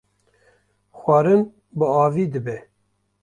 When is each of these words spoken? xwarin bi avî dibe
xwarin 0.97 1.41
bi 1.77 1.85
avî 2.03 2.25
dibe 2.33 2.57